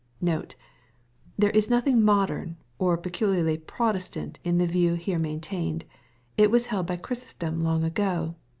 Do 0.23 0.31
the 0.31 0.31
words 0.31 0.33
mean 0.33 0.39
that 0.47 0.55
* 0.93 1.37
There 1.41 1.49
is 1.51 1.69
nothing 1.69 2.01
modern, 2.03 2.57
or 2.79 2.97
peculiarly 2.97 3.59
Protestant 3.59 4.39
in 4.43 4.57
the 4.57 4.65
view 4.65 4.95
here 4.95 5.19
maintained. 5.19 5.85
It 6.37 6.49
was 6.49 6.65
held 6.73 6.87
by 6.87 6.97
Ghry 6.97 7.15
sostom 7.17 7.61
long 7.61 7.83
ago. 7.83 8.33